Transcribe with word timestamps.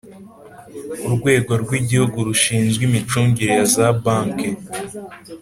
Urwego 1.05 1.51
Rw 1.61 1.69
igihugu 1.79 2.17
rushinzwe 2.27 2.81
imicungire 2.89 3.51
ya 3.59 3.65
za 3.73 3.87
bank 4.03 4.37